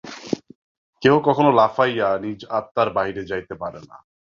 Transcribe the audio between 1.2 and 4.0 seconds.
কখনও লাফাইয়া নিজ আত্মার বাহিরে যাইতে পারে না।